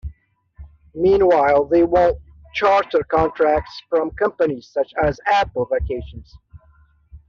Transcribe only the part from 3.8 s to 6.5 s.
from companies such as Apple Vacations.